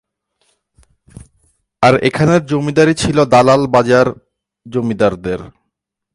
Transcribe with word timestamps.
আর 1.83 1.93
এখানের 2.07 2.41
জমিদারী 2.45 2.93
ছিল 2.93 3.17
দালাল 3.33 3.61
বাজার 3.73 4.07
জমিদারদের। 4.65 5.41